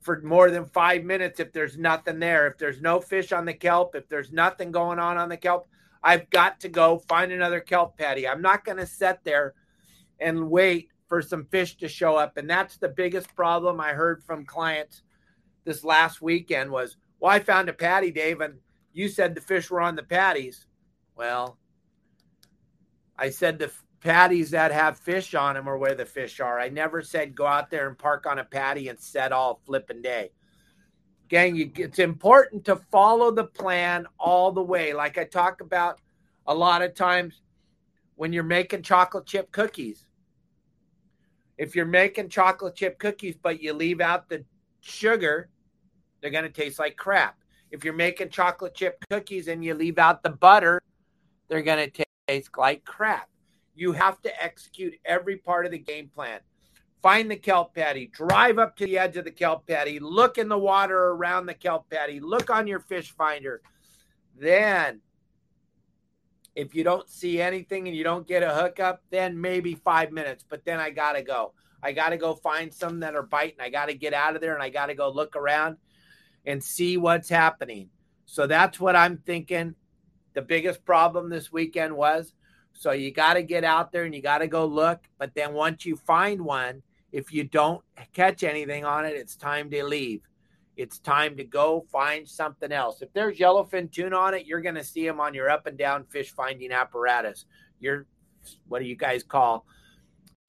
for 0.00 0.20
more 0.20 0.50
than 0.50 0.66
five 0.66 1.04
minutes 1.04 1.40
if 1.40 1.52
there's 1.52 1.78
nothing 1.78 2.18
there. 2.18 2.46
If 2.46 2.58
there's 2.58 2.80
no 2.80 3.00
fish 3.00 3.32
on 3.32 3.44
the 3.44 3.54
kelp, 3.54 3.94
if 3.94 4.08
there's 4.08 4.32
nothing 4.32 4.70
going 4.70 4.98
on 4.98 5.16
on 5.16 5.28
the 5.28 5.36
kelp, 5.36 5.68
I've 6.02 6.28
got 6.30 6.60
to 6.60 6.68
go 6.68 6.98
find 7.08 7.32
another 7.32 7.60
kelp 7.60 7.96
paddy. 7.96 8.28
I'm 8.28 8.42
not 8.42 8.64
going 8.64 8.78
to 8.78 8.86
sit 8.86 9.20
there 9.24 9.54
and 10.18 10.50
wait 10.50 10.88
for 11.08 11.22
some 11.22 11.46
fish 11.46 11.76
to 11.76 11.88
show 11.88 12.16
up. 12.16 12.36
And 12.36 12.50
that's 12.50 12.76
the 12.76 12.88
biggest 12.88 13.34
problem 13.34 13.80
I 13.80 13.92
heard 13.92 14.22
from 14.24 14.44
clients 14.44 15.02
this 15.64 15.84
last 15.84 16.20
weekend 16.20 16.70
was 16.70 16.96
well, 17.22 17.30
I 17.30 17.38
found 17.38 17.68
a 17.68 17.72
paddy, 17.72 18.10
Dave, 18.10 18.40
and 18.40 18.54
you 18.92 19.08
said 19.08 19.36
the 19.36 19.40
fish 19.40 19.70
were 19.70 19.80
on 19.80 19.94
the 19.94 20.02
paddies. 20.02 20.66
Well, 21.14 21.56
I 23.16 23.30
said 23.30 23.60
the 23.60 23.70
paddies 24.00 24.50
that 24.50 24.72
have 24.72 24.98
fish 24.98 25.32
on 25.36 25.54
them 25.54 25.68
are 25.68 25.78
where 25.78 25.94
the 25.94 26.04
fish 26.04 26.40
are. 26.40 26.58
I 26.58 26.68
never 26.68 27.00
said 27.00 27.36
go 27.36 27.46
out 27.46 27.70
there 27.70 27.86
and 27.86 27.96
park 27.96 28.26
on 28.26 28.40
a 28.40 28.44
paddy 28.44 28.88
and 28.88 28.98
set 28.98 29.30
all 29.30 29.62
flipping 29.64 30.02
day. 30.02 30.32
Gang, 31.28 31.54
you, 31.54 31.70
it's 31.76 32.00
important 32.00 32.64
to 32.64 32.74
follow 32.90 33.30
the 33.30 33.44
plan 33.44 34.04
all 34.18 34.50
the 34.50 34.60
way. 34.60 34.92
Like 34.92 35.16
I 35.16 35.22
talk 35.22 35.60
about 35.60 36.00
a 36.48 36.54
lot 36.54 36.82
of 36.82 36.92
times 36.92 37.40
when 38.16 38.32
you're 38.32 38.42
making 38.42 38.82
chocolate 38.82 39.26
chip 39.26 39.52
cookies. 39.52 40.06
If 41.56 41.76
you're 41.76 41.86
making 41.86 42.30
chocolate 42.30 42.74
chip 42.74 42.98
cookies, 42.98 43.36
but 43.40 43.62
you 43.62 43.74
leave 43.74 44.00
out 44.00 44.28
the 44.28 44.44
sugar, 44.80 45.50
they're 46.22 46.30
going 46.30 46.44
to 46.44 46.50
taste 46.50 46.78
like 46.78 46.96
crap. 46.96 47.36
If 47.70 47.84
you're 47.84 47.92
making 47.92 48.30
chocolate 48.30 48.74
chip 48.74 49.04
cookies 49.10 49.48
and 49.48 49.64
you 49.64 49.74
leave 49.74 49.98
out 49.98 50.22
the 50.22 50.30
butter, 50.30 50.80
they're 51.48 51.62
going 51.62 51.90
to 51.90 52.04
taste 52.28 52.50
like 52.56 52.84
crap. 52.84 53.28
You 53.74 53.92
have 53.92 54.22
to 54.22 54.42
execute 54.42 54.94
every 55.04 55.36
part 55.36 55.66
of 55.66 55.72
the 55.72 55.78
game 55.78 56.08
plan. 56.14 56.40
Find 57.02 57.28
the 57.28 57.36
kelp 57.36 57.74
paddy, 57.74 58.06
drive 58.06 58.58
up 58.58 58.76
to 58.76 58.86
the 58.86 58.98
edge 58.98 59.16
of 59.16 59.24
the 59.24 59.32
kelp 59.32 59.66
paddy, 59.66 59.98
look 59.98 60.38
in 60.38 60.48
the 60.48 60.58
water 60.58 61.08
around 61.08 61.46
the 61.46 61.54
kelp 61.54 61.90
paddy, 61.90 62.20
look 62.20 62.48
on 62.48 62.68
your 62.68 62.78
fish 62.78 63.10
finder. 63.10 63.60
Then, 64.38 65.00
if 66.54 66.76
you 66.76 66.84
don't 66.84 67.08
see 67.08 67.40
anything 67.40 67.88
and 67.88 67.96
you 67.96 68.04
don't 68.04 68.28
get 68.28 68.44
a 68.44 68.54
hookup, 68.54 69.02
then 69.10 69.40
maybe 69.40 69.74
five 69.74 70.12
minutes. 70.12 70.44
But 70.48 70.64
then 70.64 70.78
I 70.78 70.90
got 70.90 71.14
to 71.14 71.22
go. 71.22 71.54
I 71.82 71.90
got 71.90 72.10
to 72.10 72.16
go 72.16 72.34
find 72.34 72.72
some 72.72 73.00
that 73.00 73.16
are 73.16 73.24
biting. 73.24 73.60
I 73.60 73.70
got 73.70 73.86
to 73.86 73.94
get 73.94 74.14
out 74.14 74.36
of 74.36 74.40
there 74.40 74.54
and 74.54 74.62
I 74.62 74.68
got 74.68 74.86
to 74.86 74.94
go 74.94 75.10
look 75.10 75.34
around 75.34 75.78
and 76.44 76.62
see 76.62 76.96
what's 76.96 77.28
happening. 77.28 77.88
So 78.26 78.46
that's 78.46 78.80
what 78.80 78.96
I'm 78.96 79.18
thinking. 79.18 79.74
The 80.34 80.42
biggest 80.42 80.84
problem 80.84 81.28
this 81.28 81.52
weekend 81.52 81.94
was 81.94 82.32
so 82.72 82.92
you 82.92 83.12
got 83.12 83.34
to 83.34 83.42
get 83.42 83.64
out 83.64 83.92
there 83.92 84.04
and 84.04 84.14
you 84.14 84.22
got 84.22 84.38
to 84.38 84.48
go 84.48 84.66
look. 84.66 85.00
But 85.18 85.34
then 85.34 85.52
once 85.52 85.84
you 85.84 85.96
find 85.96 86.42
one, 86.42 86.82
if 87.12 87.32
you 87.32 87.44
don't 87.44 87.82
catch 88.12 88.42
anything 88.42 88.84
on 88.84 89.04
it, 89.04 89.14
it's 89.14 89.36
time 89.36 89.70
to 89.70 89.84
leave. 89.84 90.22
It's 90.76 90.98
time 90.98 91.36
to 91.36 91.44
go 91.44 91.84
find 91.92 92.26
something 92.26 92.72
else. 92.72 93.02
If 93.02 93.12
there's 93.12 93.38
yellowfin 93.38 93.92
tuna 93.92 94.16
on 94.16 94.34
it, 94.34 94.46
you're 94.46 94.62
going 94.62 94.76
to 94.76 94.84
see 94.84 95.06
them 95.06 95.20
on 95.20 95.34
your 95.34 95.50
up 95.50 95.66
and 95.66 95.76
down 95.76 96.04
fish 96.04 96.30
finding 96.30 96.72
apparatus. 96.72 97.44
Your, 97.78 98.06
what 98.66 98.78
do 98.78 98.86
you 98.86 98.96
guys 98.96 99.22
call 99.22 99.66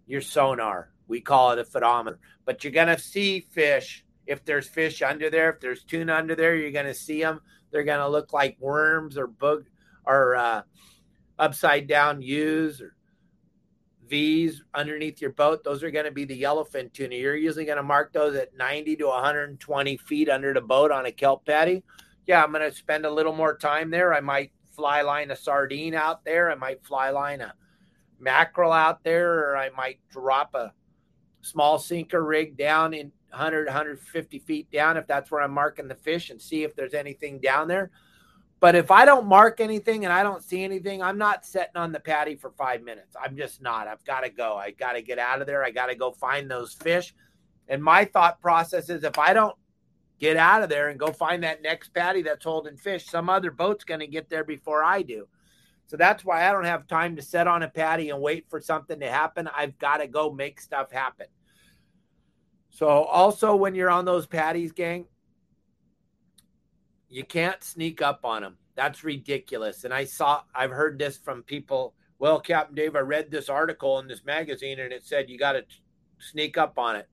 your 0.08 0.22
sonar? 0.22 0.92
We 1.08 1.20
call 1.20 1.52
it 1.52 1.60
a 1.60 1.66
fathometer. 1.66 2.18
But 2.46 2.64
you're 2.64 2.72
going 2.72 2.88
to 2.88 2.98
see 2.98 3.42
fish. 3.52 4.06
If 4.26 4.46
there's 4.46 4.68
fish 4.68 5.02
under 5.02 5.30
there, 5.30 5.52
if 5.52 5.60
there's 5.60 5.84
tuna 5.84 6.14
under 6.14 6.36
there, 6.36 6.56
you're 6.56 6.72
going 6.72 6.86
to 6.86 6.94
see 6.94 7.22
them. 7.22 7.42
They're 7.72 7.84
going 7.84 8.00
to 8.00 8.10
look 8.10 8.34
like 8.34 8.58
worms 8.60 9.18
or 9.18 9.28
bug 9.28 9.66
or 10.06 10.36
uh, 10.36 10.62
upside 11.40 11.88
down 11.88 12.22
U's 12.22 12.82
or 12.82 12.96
V's 14.08 14.62
underneath 14.74 15.22
your 15.22 15.32
boat, 15.32 15.64
those 15.64 15.84
are 15.84 15.92
going 15.92 16.06
to 16.06 16.12
be 16.12 16.26
the 16.26 16.40
yellowfin 16.40 16.92
tuna. 16.94 17.16
You're 17.16 17.36
usually 17.36 17.66
going 17.66 17.78
to 17.78 17.84
mark 17.84 18.14
those 18.14 18.36
at 18.36 18.56
90 18.56 18.98
to 18.98 19.08
120 19.08 19.98
feet 19.98 20.30
under 20.30 20.54
the 20.54 20.62
boat 20.62 20.92
on 20.92 21.06
a 21.06 21.12
kelp 21.12 21.46
paddy. 21.46 21.84
Yeah, 22.28 22.44
I'm 22.44 22.52
going 22.52 22.70
to 22.70 22.76
spend 22.76 23.06
a 23.06 23.12
little 23.12 23.36
more 23.36 23.58
time 23.58 23.90
there. 23.90 24.14
I 24.14 24.20
might 24.20 24.52
fly 24.76 25.02
line 25.02 25.32
a 25.32 25.36
sardine 25.36 25.96
out 25.96 26.24
there. 26.26 26.52
I 26.52 26.56
might 26.56 26.86
fly 26.86 27.10
line 27.10 27.42
a 27.42 27.54
mackerel 28.20 28.72
out 28.72 29.04
there, 29.04 29.50
or 29.50 29.58
I 29.58 29.70
might 29.70 30.00
drop 30.10 30.54
a 30.54 30.74
small 31.42 31.80
sinker 31.80 32.24
rig 32.24 32.56
down 32.56 32.94
in 32.94 33.12
100, 33.34 33.68
150 33.68 34.40
feet 34.40 34.72
down 34.72 34.98
if 34.98 35.08
that's 35.08 35.32
where 35.32 35.42
I'm 35.42 35.52
marking 35.52 35.88
the 35.88 35.96
fish 35.96 36.30
and 36.30 36.42
see 36.42 36.64
if 36.64 36.76
there's 36.76 36.94
anything 36.94 37.40
down 37.40 37.68
there. 37.68 37.92
But 38.60 38.76
if 38.76 38.92
I 38.92 39.04
don't 39.04 39.28
mark 39.28 39.60
anything 39.60 40.06
and 40.06 40.14
I 40.14 40.24
don't 40.24 40.42
see 40.42 40.64
anything, 40.64 41.02
I'm 41.02 41.18
not 41.18 41.46
sitting 41.46 41.76
on 41.76 41.92
the 41.92 42.00
paddy 42.00 42.36
for 42.36 42.52
five 42.52 42.82
minutes. 42.82 43.14
I'm 43.22 43.36
just 43.36 43.62
not. 43.62 43.90
I've 43.90 44.06
got 44.06 44.22
to 44.22 44.30
go. 44.30 44.56
I 44.56 44.72
got 44.72 44.94
to 44.94 45.02
get 45.02 45.20
out 45.20 45.42
of 45.42 45.48
there. 45.48 45.66
I 45.66 45.72
got 45.72 45.88
to 45.88 45.96
go 45.96 46.12
find 46.14 46.50
those 46.50 46.74
fish. 46.74 47.14
And 47.68 47.84
my 47.84 48.06
thought 48.06 48.40
process 48.40 48.90
is 48.90 49.04
if 49.04 49.20
I 49.20 49.34
don't 49.34 49.58
get 50.20 50.38
out 50.38 50.64
of 50.64 50.70
there 50.70 50.88
and 50.88 50.98
go 50.98 51.12
find 51.12 51.44
that 51.44 51.62
next 51.62 51.94
paddy 51.94 52.22
that's 52.22 52.46
holding 52.46 52.78
fish, 52.78 53.06
some 53.06 53.30
other 53.30 53.52
boat's 53.52 53.84
going 53.84 54.00
to 54.00 54.08
get 54.08 54.30
there 54.30 54.46
before 54.46 54.82
I 54.82 55.02
do. 55.02 55.28
So 55.88 55.98
that's 55.98 56.24
why 56.24 56.48
I 56.48 56.52
don't 56.54 56.64
have 56.64 56.88
time 56.88 57.18
to 57.18 57.22
sit 57.22 57.48
on 57.48 57.64
a 57.64 57.70
paddy 57.70 58.12
and 58.12 58.22
wait 58.22 58.46
for 58.50 58.62
something 58.62 59.00
to 59.02 59.10
happen. 59.10 59.50
I've 59.54 59.78
got 59.78 59.98
to 59.98 60.08
go 60.08 60.32
make 60.32 60.62
stuff 60.62 60.90
happen. 60.90 61.28
So 62.74 62.88
also 62.88 63.56
when 63.56 63.76
you're 63.76 63.92
on 63.92 64.04
those 64.04 64.26
paddies, 64.26 64.72
gang, 64.72 65.06
you 67.08 67.24
can't 67.24 67.64
sneak 67.64 68.02
up 68.02 68.26
on 68.26 68.42
them. 68.42 68.58
That's 68.76 69.04
ridiculous. 69.04 69.84
And 69.84 69.94
I 69.94 70.06
saw, 70.06 70.42
I've 70.56 70.72
heard 70.72 70.98
this 70.98 71.16
from 71.16 71.44
people. 71.44 71.94
Well, 72.18 72.40
Captain 72.40 72.74
Dave, 72.74 72.96
I 72.96 73.02
read 73.02 73.30
this 73.30 73.48
article 73.48 74.00
in 74.00 74.08
this 74.08 74.26
magazine 74.26 74.80
and 74.80 74.92
it 74.92 75.06
said 75.06 75.30
you 75.30 75.38
got 75.38 75.52
to 75.52 75.64
sneak 76.18 76.58
up 76.58 76.80
on 76.80 76.96
it. 76.96 77.08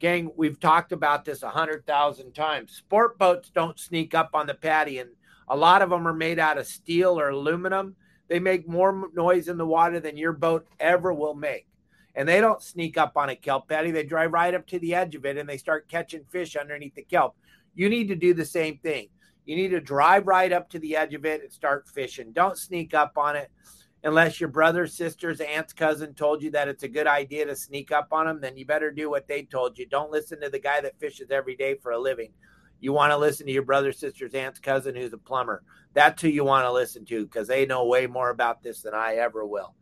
Gang, 0.00 0.32
we've 0.36 0.58
talked 0.58 0.90
about 0.90 1.24
this 1.24 1.44
a 1.44 1.48
hundred 1.48 1.86
thousand 1.86 2.32
times. 2.32 2.72
Sport 2.72 3.18
boats 3.18 3.50
don't 3.50 3.78
sneak 3.78 4.14
up 4.14 4.30
on 4.34 4.46
the 4.46 4.54
paddy, 4.54 4.98
and 4.98 5.10
a 5.48 5.56
lot 5.56 5.82
of 5.82 5.90
them 5.90 6.06
are 6.06 6.14
made 6.14 6.38
out 6.38 6.58
of 6.58 6.66
steel 6.66 7.18
or 7.18 7.30
aluminum. 7.30 7.96
They 8.28 8.38
make 8.38 8.68
more 8.68 9.10
noise 9.14 9.48
in 9.48 9.58
the 9.58 9.66
water 9.66 9.98
than 9.98 10.16
your 10.16 10.32
boat 10.32 10.68
ever 10.78 11.12
will 11.12 11.34
make. 11.34 11.67
And 12.18 12.28
they 12.28 12.40
don't 12.40 12.60
sneak 12.60 12.98
up 12.98 13.16
on 13.16 13.28
a 13.28 13.36
kelp 13.36 13.68
paddy. 13.68 13.92
They 13.92 14.02
drive 14.02 14.32
right 14.32 14.52
up 14.52 14.66
to 14.66 14.80
the 14.80 14.92
edge 14.92 15.14
of 15.14 15.24
it 15.24 15.38
and 15.38 15.48
they 15.48 15.56
start 15.56 15.88
catching 15.88 16.24
fish 16.24 16.56
underneath 16.56 16.96
the 16.96 17.04
kelp. 17.04 17.36
You 17.76 17.88
need 17.88 18.08
to 18.08 18.16
do 18.16 18.34
the 18.34 18.44
same 18.44 18.78
thing. 18.78 19.08
You 19.44 19.54
need 19.54 19.68
to 19.68 19.80
drive 19.80 20.26
right 20.26 20.52
up 20.52 20.68
to 20.70 20.80
the 20.80 20.96
edge 20.96 21.14
of 21.14 21.24
it 21.24 21.42
and 21.44 21.52
start 21.52 21.88
fishing. 21.88 22.32
Don't 22.32 22.58
sneak 22.58 22.92
up 22.92 23.16
on 23.16 23.36
it 23.36 23.52
unless 24.02 24.40
your 24.40 24.48
brother, 24.48 24.88
sisters, 24.88 25.40
aunt's 25.40 25.72
cousin 25.72 26.12
told 26.12 26.42
you 26.42 26.50
that 26.50 26.66
it's 26.66 26.82
a 26.82 26.88
good 26.88 27.06
idea 27.06 27.46
to 27.46 27.54
sneak 27.54 27.92
up 27.92 28.08
on 28.10 28.26
them. 28.26 28.40
Then 28.40 28.56
you 28.56 28.66
better 28.66 28.90
do 28.90 29.08
what 29.08 29.28
they 29.28 29.44
told 29.44 29.78
you. 29.78 29.86
Don't 29.86 30.10
listen 30.10 30.40
to 30.40 30.50
the 30.50 30.58
guy 30.58 30.80
that 30.80 30.98
fishes 30.98 31.30
every 31.30 31.54
day 31.54 31.76
for 31.76 31.92
a 31.92 31.98
living. 32.00 32.32
You 32.80 32.92
want 32.92 33.12
to 33.12 33.16
listen 33.16 33.46
to 33.46 33.52
your 33.52 33.62
brother, 33.62 33.92
sister's 33.92 34.34
aunt's 34.34 34.58
cousin 34.58 34.96
who's 34.96 35.12
a 35.12 35.18
plumber. 35.18 35.62
That's 35.94 36.20
who 36.20 36.28
you 36.28 36.42
want 36.42 36.66
to 36.66 36.72
listen 36.72 37.04
to 37.04 37.24
because 37.26 37.46
they 37.46 37.64
know 37.64 37.86
way 37.86 38.08
more 38.08 38.30
about 38.30 38.60
this 38.60 38.82
than 38.82 38.94
I 38.94 39.14
ever 39.14 39.46
will. 39.46 39.76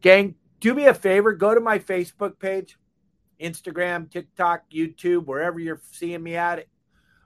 Gang, 0.00 0.34
do 0.60 0.74
me 0.74 0.86
a 0.86 0.94
favor, 0.94 1.32
go 1.32 1.54
to 1.54 1.60
my 1.60 1.78
Facebook 1.78 2.38
page, 2.38 2.76
Instagram, 3.40 4.10
TikTok, 4.10 4.70
YouTube, 4.70 5.26
wherever 5.26 5.58
you're 5.58 5.80
seeing 5.92 6.22
me 6.22 6.36
at 6.36 6.66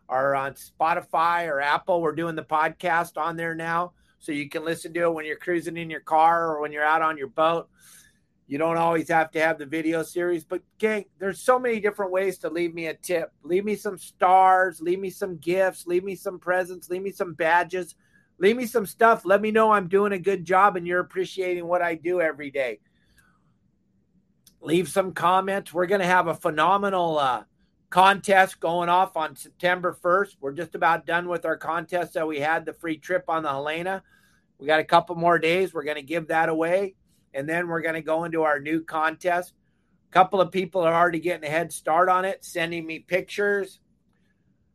or 0.08 0.34
on 0.34 0.54
Spotify 0.54 1.46
or 1.46 1.60
Apple. 1.60 2.02
We're 2.02 2.14
doing 2.14 2.34
the 2.34 2.42
podcast 2.42 3.16
on 3.16 3.36
there 3.36 3.54
now. 3.54 3.92
So 4.18 4.32
you 4.32 4.48
can 4.48 4.64
listen 4.64 4.92
to 4.94 5.04
it 5.04 5.14
when 5.14 5.24
you're 5.24 5.36
cruising 5.36 5.76
in 5.76 5.88
your 5.88 6.00
car 6.00 6.48
or 6.50 6.60
when 6.60 6.72
you're 6.72 6.84
out 6.84 7.00
on 7.00 7.16
your 7.16 7.28
boat. 7.28 7.68
You 8.46 8.58
don't 8.58 8.76
always 8.76 9.08
have 9.08 9.30
to 9.30 9.40
have 9.40 9.58
the 9.58 9.64
video 9.64 10.02
series, 10.02 10.42
but 10.42 10.60
gang, 10.78 11.04
there's 11.20 11.40
so 11.40 11.56
many 11.56 11.78
different 11.78 12.10
ways 12.10 12.36
to 12.38 12.50
leave 12.50 12.74
me 12.74 12.88
a 12.88 12.94
tip. 12.94 13.32
Leave 13.44 13.64
me 13.64 13.76
some 13.76 13.96
stars, 13.96 14.80
leave 14.80 14.98
me 14.98 15.08
some 15.08 15.36
gifts, 15.36 15.86
leave 15.86 16.02
me 16.02 16.16
some 16.16 16.40
presents, 16.40 16.90
leave 16.90 17.02
me 17.02 17.12
some 17.12 17.32
badges, 17.32 17.94
leave 18.38 18.56
me 18.56 18.66
some 18.66 18.86
stuff. 18.86 19.24
Let 19.24 19.40
me 19.40 19.52
know 19.52 19.70
I'm 19.70 19.86
doing 19.86 20.12
a 20.12 20.18
good 20.18 20.44
job 20.44 20.76
and 20.76 20.84
you're 20.84 20.98
appreciating 20.98 21.64
what 21.64 21.80
I 21.80 21.94
do 21.94 22.20
every 22.20 22.50
day. 22.50 22.80
Leave 24.62 24.88
some 24.88 25.12
comments. 25.12 25.72
We're 25.72 25.86
going 25.86 26.02
to 26.02 26.06
have 26.06 26.26
a 26.26 26.34
phenomenal 26.34 27.18
uh, 27.18 27.44
contest 27.88 28.60
going 28.60 28.90
off 28.90 29.16
on 29.16 29.34
September 29.34 29.96
1st. 30.02 30.36
We're 30.40 30.52
just 30.52 30.74
about 30.74 31.06
done 31.06 31.28
with 31.28 31.46
our 31.46 31.56
contest 31.56 32.14
that 32.14 32.28
we 32.28 32.40
had 32.40 32.66
the 32.66 32.74
free 32.74 32.98
trip 32.98 33.24
on 33.28 33.42
the 33.42 33.48
Helena. 33.48 34.02
We 34.58 34.66
got 34.66 34.80
a 34.80 34.84
couple 34.84 35.16
more 35.16 35.38
days. 35.38 35.72
We're 35.72 35.84
going 35.84 35.96
to 35.96 36.02
give 36.02 36.28
that 36.28 36.50
away. 36.50 36.94
And 37.32 37.48
then 37.48 37.68
we're 37.68 37.80
going 37.80 37.94
to 37.94 38.02
go 38.02 38.24
into 38.24 38.42
our 38.42 38.60
new 38.60 38.82
contest. 38.82 39.54
A 40.10 40.12
couple 40.12 40.40
of 40.40 40.52
people 40.52 40.82
are 40.82 40.92
already 40.92 41.20
getting 41.20 41.48
a 41.48 41.50
head 41.50 41.72
start 41.72 42.08
on 42.10 42.26
it, 42.26 42.44
sending 42.44 42.86
me 42.86 42.98
pictures, 42.98 43.80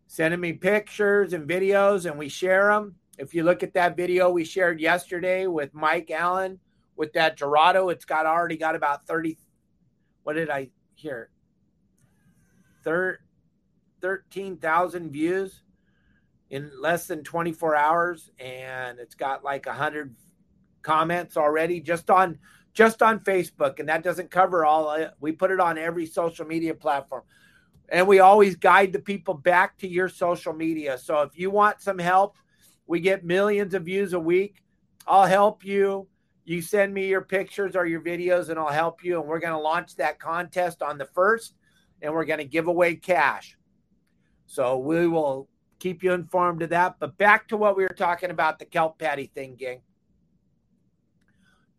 sending 0.08 0.40
me 0.40 0.54
pictures 0.54 1.34
and 1.34 1.48
videos, 1.48 2.10
and 2.10 2.18
we 2.18 2.30
share 2.30 2.70
them. 2.70 2.96
If 3.18 3.34
you 3.36 3.44
look 3.44 3.62
at 3.62 3.74
that 3.74 3.96
video 3.96 4.30
we 4.30 4.46
shared 4.46 4.80
yesterday 4.80 5.46
with 5.48 5.74
Mike 5.74 6.10
Allen 6.10 6.60
with 6.96 7.14
that 7.14 7.38
Dorado, 7.38 7.90
it's 7.90 8.06
got 8.06 8.26
already 8.26 8.58
got 8.58 8.76
about 8.76 9.06
30. 9.06 9.38
What 10.26 10.34
did 10.34 10.50
I 10.50 10.72
hear? 10.96 11.30
thir- 12.86 13.20
13,000 14.02 15.12
views 15.12 15.62
in 16.50 16.72
less 16.80 17.08
than 17.08 17.24
24 17.24 17.76
hours 17.76 18.32
and 18.40 19.00
it's 19.00 19.16
got 19.16 19.44
like 19.44 19.66
100 19.66 20.16
comments 20.84 21.36
already 21.36 21.82
just 21.82 22.10
on 22.12 22.38
just 22.74 23.02
on 23.02 23.20
Facebook 23.22 23.80
and 23.80 23.90
that 23.90 24.04
doesn't 24.04 24.30
cover 24.30 24.64
all 24.64 24.88
uh, 24.90 25.10
we 25.20 25.32
put 25.32 25.50
it 25.50 25.60
on 25.60 25.78
every 25.78 26.06
social 26.06 26.46
media 26.46 26.74
platform. 26.74 27.24
And 27.90 28.08
we 28.08 28.20
always 28.20 28.56
guide 28.56 28.94
the 28.94 29.00
people 29.00 29.36
back 29.36 29.78
to 29.80 29.88
your 29.88 30.10
social 30.10 30.54
media. 30.54 30.98
So 30.98 31.22
if 31.22 31.38
you 31.38 31.50
want 31.52 31.82
some 31.82 32.00
help 32.00 32.38
we 32.88 33.00
get 33.00 33.26
millions 33.26 33.74
of 33.74 33.84
views 33.84 34.14
a 34.14 34.20
week. 34.20 34.62
I'll 35.08 35.26
help 35.26 35.64
you 35.66 36.08
you 36.46 36.62
send 36.62 36.94
me 36.94 37.08
your 37.08 37.22
pictures 37.22 37.76
or 37.76 37.86
your 37.86 38.02
videos 38.02 38.50
and 38.50 38.60
I'll 38.60 38.68
help 38.68 39.04
you 39.04 39.20
and 39.20 39.28
we're 39.28 39.40
going 39.40 39.54
to 39.54 39.60
launch 39.60 39.96
that 39.96 40.20
contest 40.20 40.82
on 40.84 40.98
the 40.98 41.06
1st 41.06 41.54
and 42.02 42.14
we're 42.14 42.26
going 42.26 42.40
to 42.40 42.46
give 42.46 42.68
away 42.68 42.96
cash. 42.96 43.58
So 44.46 44.78
we 44.78 45.08
will 45.08 45.50
keep 45.80 46.04
you 46.04 46.14
informed 46.14 46.62
of 46.62 46.70
that. 46.70 46.98
But 47.00 47.18
back 47.18 47.48
to 47.48 47.58
what 47.58 47.76
we 47.76 47.84
were 47.84 47.90
talking 47.90 48.30
about 48.30 48.60
the 48.60 48.66
kelp 48.66 49.00
paddy 49.00 49.26
thing, 49.26 49.56
gang. 49.56 49.82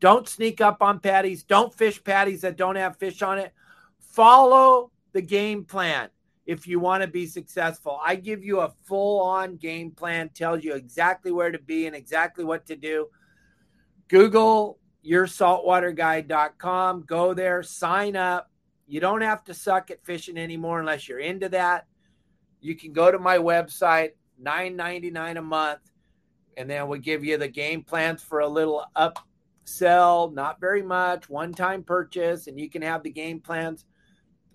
Don't 0.01 0.29
sneak 0.29 0.61
up 0.61 0.83
on 0.83 0.99
paddies. 1.01 1.45
Don't 1.45 1.73
fish 1.73 2.03
paddies 2.03 2.41
that 2.43 2.57
don't 2.57 2.77
have 2.77 2.97
fish 2.97 3.23
on 3.23 3.39
it. 3.39 3.53
Follow 4.01 4.91
the 5.13 5.23
game 5.23 5.65
plan. 5.65 6.11
if 6.47 6.67
you 6.67 6.79
want 6.79 7.03
to 7.03 7.09
be 7.09 7.27
successful. 7.27 7.99
I 8.05 8.15
give 8.15 8.45
you 8.45 8.61
a 8.61 8.73
full 8.85 9.21
on 9.21 9.57
game 9.57 9.91
plan, 9.91 10.31
tells 10.31 10.63
you 10.63 10.75
exactly 10.75 11.33
where 11.33 11.51
to 11.51 11.59
be 11.59 11.87
and 11.87 11.97
exactly 11.97 12.45
what 12.45 12.67
to 12.67 12.77
do. 12.77 13.09
Google 14.09 14.79
yoursaltwaterguide.com, 15.05 17.03
go 17.03 17.35
there, 17.35 17.63
sign 17.63 18.17
up. 18.17 18.51
You 18.87 19.01
don't 19.01 19.21
have 19.21 19.45
to 19.45 19.55
suck 19.55 19.91
at 19.91 20.05
fishing 20.05 20.39
anymore 20.39 20.81
unless 20.81 21.09
you're 21.09 21.19
into 21.19 21.49
that. 21.51 21.87
You 22.61 22.75
can 22.75 22.93
go 22.93 23.11
to 23.11 23.19
my 23.19 23.39
website, 23.39 24.11
$9.99 24.43 25.39
a 25.39 25.43
month, 25.43 25.81
and 26.57 26.69
then 26.69 26.89
we'll 26.89 27.01
give 27.01 27.25
you 27.25 27.39
the 27.39 27.49
game 27.49 27.83
plans 27.83 28.23
for 28.23 28.41
a 28.41 28.49
little 28.49 28.85
upsell, 28.97 30.33
not 30.33 30.61
very 30.61 30.83
much, 30.83 31.29
one 31.29 31.53
time 31.53 31.83
purchase, 31.83 32.47
and 32.47 32.59
you 32.59 32.71
can 32.71 32.83
have 32.83 33.03
the 33.03 33.11
game 33.11 33.41
plans 33.41 33.85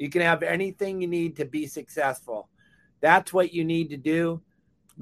you 0.01 0.10
can 0.10 0.24
have 0.24 0.41
anything 0.41 1.00
you 1.00 1.08
need 1.08 1.36
to 1.36 1.46
be 1.46 1.67
successful. 1.67 2.50
That's 3.01 3.31
what 3.31 3.53
you 3.53 3.63
need 3.63 3.91
to 3.91 3.98
do. 3.98 4.41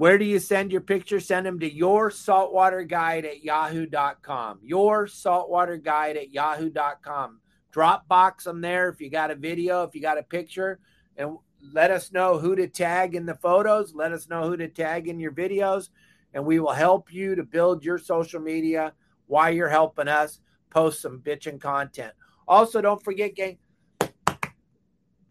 Where 0.00 0.16
do 0.16 0.24
you 0.24 0.38
send 0.38 0.72
your 0.72 0.80
pictures? 0.80 1.26
Send 1.26 1.44
them 1.44 1.60
to 1.60 1.70
your 1.70 2.10
saltwater 2.10 2.84
guide 2.84 3.26
at 3.26 3.44
yahoo.com. 3.44 4.60
Your 4.62 5.06
saltwater 5.06 5.76
guide 5.76 6.16
at 6.16 6.30
yahoo.com. 6.30 7.40
Dropbox 7.70 8.44
them 8.44 8.62
there 8.62 8.88
if 8.88 9.02
you 9.02 9.10
got 9.10 9.30
a 9.30 9.34
video, 9.34 9.82
if 9.82 9.94
you 9.94 10.00
got 10.00 10.16
a 10.16 10.22
picture, 10.22 10.80
and 11.18 11.36
let 11.74 11.90
us 11.90 12.12
know 12.12 12.38
who 12.38 12.56
to 12.56 12.66
tag 12.66 13.14
in 13.14 13.26
the 13.26 13.34
photos. 13.34 13.94
Let 13.94 14.12
us 14.12 14.26
know 14.26 14.48
who 14.48 14.56
to 14.56 14.68
tag 14.68 15.06
in 15.06 15.20
your 15.20 15.32
videos, 15.32 15.90
and 16.32 16.46
we 16.46 16.60
will 16.60 16.72
help 16.72 17.12
you 17.12 17.34
to 17.34 17.42
build 17.42 17.84
your 17.84 17.98
social 17.98 18.40
media 18.40 18.94
while 19.26 19.52
you're 19.52 19.68
helping 19.68 20.08
us 20.08 20.40
post 20.70 21.02
some 21.02 21.20
bitching 21.20 21.60
content. 21.60 22.14
Also, 22.48 22.80
don't 22.80 23.04
forget, 23.04 23.34
gang, 23.34 23.58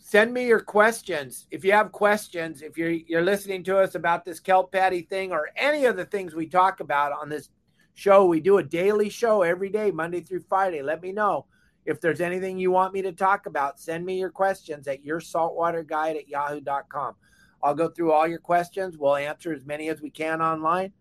send 0.10 0.34
me 0.34 0.48
your 0.48 0.60
questions. 0.60 1.46
If 1.52 1.64
you 1.64 1.72
have 1.74 1.92
questions, 1.92 2.64
if 2.64 2.80
you're 2.80 2.90
you're 2.90 3.22
listening 3.22 3.64
to 3.66 3.78
us 3.78 3.94
about 3.94 4.26
this 4.26 4.40
kelp 4.40 4.72
paddy 4.72 5.04
thing 5.04 5.32
or 5.32 5.50
any 5.56 5.86
of 5.86 5.98
the 5.98 6.06
things 6.06 6.34
we 6.34 6.48
talk 6.48 6.80
about 6.80 7.12
on 7.12 7.30
this 7.30 7.50
show, 7.94 8.26
we 8.26 8.40
do 8.40 8.58
a 8.58 8.64
daily 8.64 9.10
show 9.10 9.44
every 9.44 9.70
day, 9.70 9.92
Monday 9.92 10.22
through 10.22 10.40
Friday. 10.50 10.82
Let 10.82 11.04
me 11.04 11.12
know 11.12 11.46
if 11.86 12.02
there's 12.02 12.22
anything 12.22 12.58
you 12.58 12.72
want 12.72 12.92
me 12.92 13.04
to 13.04 13.12
talk 13.12 13.46
about. 13.46 13.80
Send 13.80 14.04
me 14.04 14.18
your 14.18 14.32
questions 14.32 14.88
at 14.88 15.04
your 15.04 15.20
saltwater 15.20 15.84
guide 15.84 16.16
at 16.16 16.28
yahoo.com. 16.28 17.14
I'll 17.62 17.76
go 17.76 17.90
through 17.90 18.12
all 18.12 18.28
your 18.28 18.40
questions. 18.40 18.98
We'll 18.98 19.16
answer 19.16 19.54
as 19.54 19.64
many 19.64 19.90
as 19.90 20.02
we 20.02 20.10
can 20.10 20.42
online. 20.42 20.92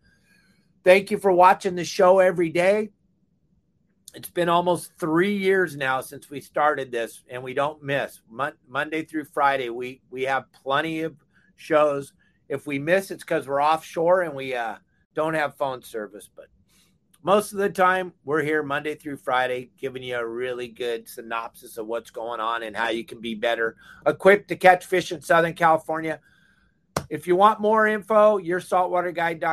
Thank 0.85 1.11
you 1.11 1.17
for 1.17 1.33
watching 1.33 1.77
the 1.77 1.85
show 1.85 2.19
every 2.19 2.50
day 2.50 2.91
it's 4.19 4.29
been 4.29 4.49
almost 4.49 4.91
three 4.99 5.37
years 5.37 5.77
now 5.77 6.01
since 6.01 6.29
we 6.29 6.41
started 6.41 6.91
this, 6.91 7.23
and 7.31 7.41
we 7.41 7.55
don't 7.55 7.81
miss 7.85 8.21
Mon- 8.29 8.59
Monday 8.67 9.05
through 9.05 9.27
Friday. 9.27 9.71
We 9.71 10.01
we 10.11 10.25
have 10.25 10.53
plenty 10.53 11.03
of 11.03 11.15
shows. 11.55 12.15
If 12.49 12.67
we 12.67 12.81
miss, 12.81 13.13
it's 13.13 13.23
because 13.23 13.47
we're 13.47 13.63
offshore 13.63 14.23
and 14.23 14.35
we 14.35 14.57
uh, 14.57 14.75
don't 15.15 15.35
have 15.35 15.57
phone 15.57 15.83
service. 15.83 16.29
But 16.35 16.47
most 17.23 17.53
of 17.53 17.59
the 17.59 17.71
time, 17.71 18.13
we're 18.25 18.43
here 18.43 18.65
Monday 18.65 18.97
through 18.97 19.19
Friday, 19.19 19.71
giving 19.79 20.03
you 20.03 20.17
a 20.17 20.27
really 20.27 20.67
good 20.67 21.09
synopsis 21.09 21.79
of 21.79 21.87
what's 21.87 22.11
going 22.11 22.41
on 22.41 22.65
and 22.65 22.77
how 22.77 22.89
you 22.89 23.05
can 23.05 23.21
be 23.21 23.37
better 23.37 23.77
equipped 24.05 24.49
to 24.49 24.57
catch 24.57 24.85
fish 24.87 25.13
in 25.13 25.23
Southern 25.23 25.55
California. 25.55 26.19
If 27.09 27.29
you 27.29 27.37
want 27.37 27.61
more 27.61 27.87
info, 27.87 28.41
yoursaltwaterguide.com 28.41 29.49